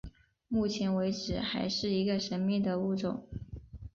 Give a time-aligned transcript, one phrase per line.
[0.47, 3.23] 目前为止还是一个神秘的物种。